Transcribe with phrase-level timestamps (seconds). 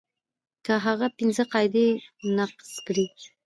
[0.65, 1.87] که هغه پنځه قاعدې
[2.37, 3.07] نقض کړي.